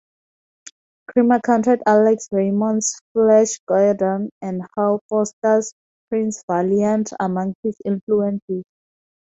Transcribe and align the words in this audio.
Kremer 1.07 1.39
counted 1.45 1.83
Alex 1.85 2.27
Raymond's 2.31 2.99
"Flash 3.13 3.59
Gordon" 3.67 4.31
and 4.41 4.63
Hal 4.75 4.99
Foster's 5.07 5.75
"Prince 6.09 6.43
Valiant" 6.49 7.13
among 7.19 7.53
his 7.61 7.75
influences. 7.85 8.63